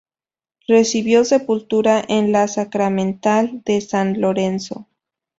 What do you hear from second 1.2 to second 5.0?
sepultura en la Sacramental de San Lorenzo.